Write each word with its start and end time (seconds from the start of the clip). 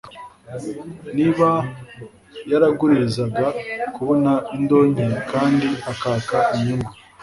Niba 1.15 1.47
yaraguririzaga 2.51 3.45
kubona 3.95 4.31
indonke 4.55 5.05
kandi 5.31 5.67
akaka 5.91 6.37
inyungu 6.57 6.91